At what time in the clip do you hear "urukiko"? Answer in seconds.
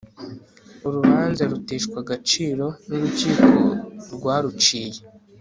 2.95-3.47